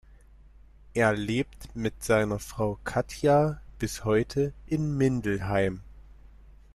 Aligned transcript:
Er 0.95 1.13
lebt 1.13 1.75
mit 1.75 2.03
seiner 2.03 2.39
Frau 2.39 2.79
Katja 2.83 3.61
bis 3.77 4.03
heute 4.03 4.51
in 4.65 4.97
Mindelheim. 4.97 5.81